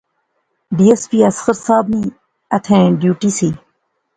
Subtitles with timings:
[0.75, 2.01] ڈی ایس پی اصغر صاحب نی
[2.53, 3.49] ایتھیں ڈیوٹی سی